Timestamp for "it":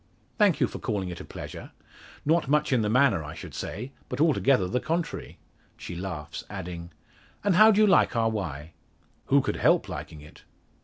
1.09-1.19, 10.21-10.41